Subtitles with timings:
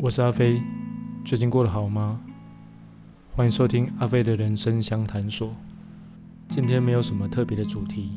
[0.00, 0.62] 我是阿飞，
[1.24, 2.20] 最近过得好吗？
[3.32, 5.50] 欢迎收听阿飞的人生相谈所。
[6.48, 8.10] 今天没有什么特别的主题，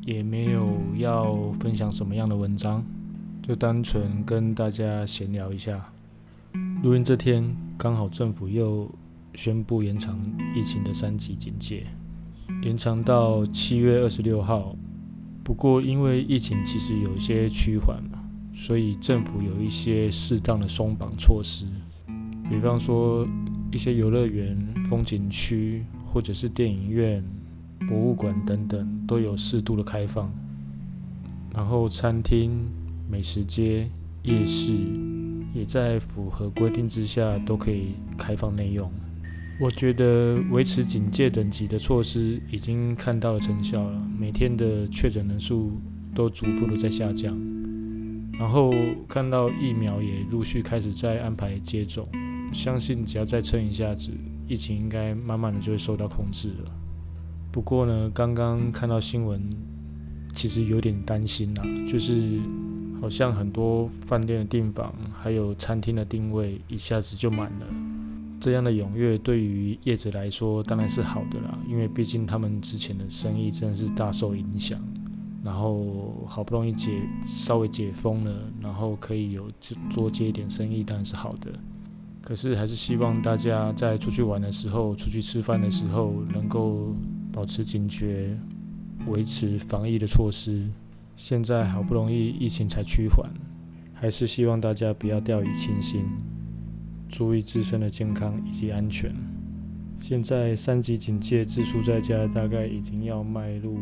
[0.00, 2.84] 也没有要分享什么样的文章，
[3.40, 5.92] 就单纯跟大家闲聊一下。
[6.82, 8.90] 录音这天刚好政府又
[9.36, 10.18] 宣布延长
[10.56, 11.86] 疫情的三级警戒，
[12.64, 14.74] 延长到七月二十六号。
[15.44, 18.19] 不过因为疫情其实有些趋缓嘛。
[18.54, 21.64] 所以政府有一些适当的松绑措施，
[22.48, 23.26] 比方说
[23.72, 24.56] 一些游乐园、
[24.88, 27.24] 风景区，或者是电影院、
[27.88, 30.30] 博物馆等等都有适度的开放。
[31.54, 32.68] 然后餐厅、
[33.10, 33.88] 美食街、
[34.22, 34.72] 夜市
[35.54, 38.90] 也在符合规定之下都可以开放内用。
[39.60, 45.72] 我觉得维持警戒等级的措施已经看到了成效了，每天的确诊人数
[46.14, 47.36] 都逐步的在下降。
[48.40, 48.72] 然后
[49.06, 52.08] 看到疫苗也陆续开始在安排接种，
[52.54, 54.10] 相信只要再撑一下子，
[54.48, 56.72] 疫情应该慢慢的就会受到控制了。
[57.52, 59.38] 不过呢，刚刚看到新闻，
[60.34, 62.40] 其实有点担心啦，就是
[62.98, 67.66] 好像很多饭店的订房还有餐厅的定位一下子就满了。
[68.40, 74.80] 这样的踊跃对于业者来说当然是好的啦，因为毕竟他们之前的生意真的是大受影响。
[75.42, 76.90] 然后好不容易解
[77.24, 79.50] 稍微解封了，然后可以有
[79.94, 81.50] 多接一点生意，当然是好的。
[82.22, 86.94] 可是还是希望大家在出去玩的时候、出去吃饭的时候，能够
[87.32, 88.38] 保持警觉，
[89.06, 90.64] 维持防疫的措施。
[91.16, 93.30] 现在好不容易疫情才趋缓，
[93.94, 96.06] 还是希望大家不要掉以轻心，
[97.08, 99.10] 注意自身的健康以及安全。
[99.98, 103.78] 现在三级警戒，自述在家大概已经要迈入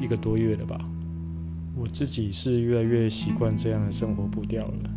[0.00, 0.78] 一个多月了吧。
[1.76, 4.90] 我自己是越来越习惯这样的生活步调了。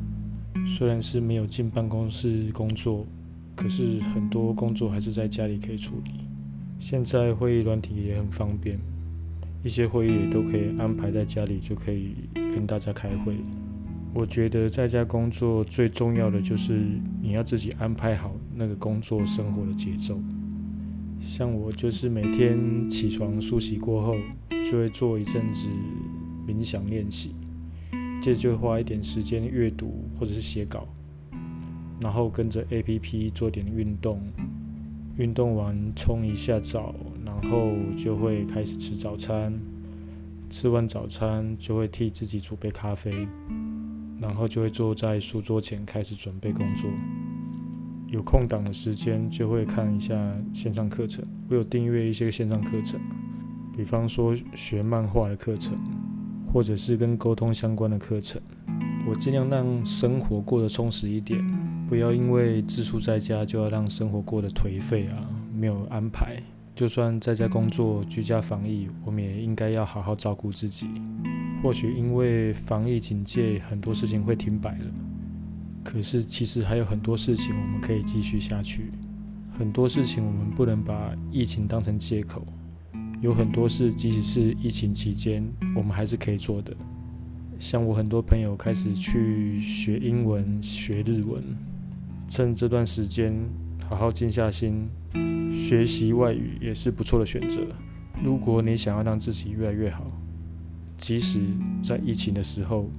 [0.65, 3.05] 虽然是没有进办公室工作，
[3.55, 6.11] 可是很多工作还是在家里可以处理。
[6.79, 8.77] 现在会议软体也很方便，
[9.63, 13.33] 一些会议也都可以安排在家里就可以跟大家开会。
[14.13, 16.79] 我觉得在家工作最重要的就是
[17.21, 20.19] 你要自己安排好那个工作生活的节奏。
[21.19, 24.15] 像我就是每天起床梳洗过后，
[24.69, 25.67] 就会做一阵子。
[26.47, 27.35] 冥想练习，
[28.21, 30.87] 接着就花一点时间阅读或者是写稿，
[31.99, 34.19] 然后跟着 A P P 做点运动，
[35.17, 36.93] 运动完冲一下澡，
[37.25, 39.57] 然后就会开始吃早餐，
[40.49, 43.27] 吃完早餐就会替自己煮杯咖啡，
[44.19, 46.89] 然后就会坐在书桌前开始准备工作。
[48.07, 50.15] 有空档的时间就会看一下
[50.53, 52.99] 线上课程，我有订阅一些线上课程，
[53.75, 55.75] 比方说学漫画的课程。
[56.53, 58.39] 或者是跟沟通相关的课程，
[59.07, 61.41] 我尽量让生活过得充实一点，
[61.89, 66.37] 不要因为自处在家就要让生活过得颓废啊，没有安排。
[66.75, 70.87] 就算在家工作、居家防疫，我们也应该要好好照顾自己。
[71.63, 74.85] 或许因为防疫警戒，很多事情会停摆了，
[75.83, 78.91] 可是其实还有很多事情我们可以继续下去。
[79.57, 82.45] 很多事情我们不能把疫情当成借口。
[83.23, 85.41] 有很多事，即使是疫情期间，
[85.77, 86.75] 我们还是可以做的。
[87.57, 91.41] 像我很多朋友开始去学英文、学日文，
[92.27, 93.33] 趁这段时间
[93.87, 94.89] 好好静下心
[95.53, 97.61] 学习外语，也是不错的选择。
[98.21, 100.05] 如果你想要让自己越来越好，
[100.97, 101.39] 即使
[101.81, 102.89] 在疫情的时候，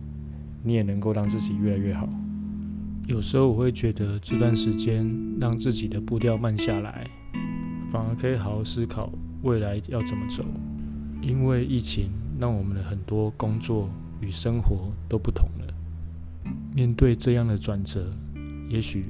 [0.62, 2.08] 你也能够让自己越来越好。
[3.06, 5.06] 有时候我会觉得这段时间
[5.38, 7.06] 让自己的步调慢下来，
[7.92, 9.12] 反而可以好好思考。
[9.44, 10.42] 未来要怎么走？
[11.20, 12.10] 因为疫情
[12.40, 13.88] 让我们的很多工作
[14.20, 15.74] 与生活都不同了。
[16.74, 18.10] 面对这样的转折，
[18.68, 19.04] 也许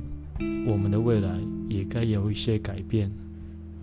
[0.67, 1.39] 我们的未来
[1.69, 3.11] 也该有一些改变。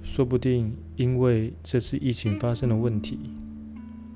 [0.03, 3.17] 说不定因为这次疫情发生的问题，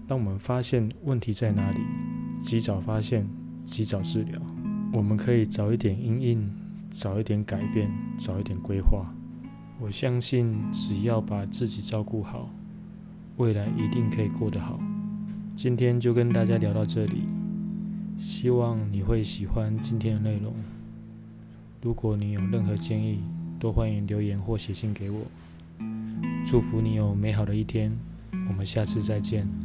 [0.07, 1.79] 让我们发现问题在哪里，
[2.41, 3.25] 及早发现，
[3.65, 4.41] 及早治疗，
[4.91, 6.51] 我们可以早一点应应，
[6.91, 9.05] 早一点改变，早一点规划。
[9.77, 12.49] 我相信，只要把自己照顾好，
[13.37, 14.79] 未来一定可以过得好。
[15.55, 17.23] 今天就跟大家聊到这里，
[18.17, 20.53] 希望你会喜欢今天的内容。
[21.81, 23.19] 如果你有任何建议，
[23.59, 25.21] 都欢迎留言或写信给我。
[26.45, 27.91] 祝福你有美好的一天，
[28.47, 29.64] 我们下次再见。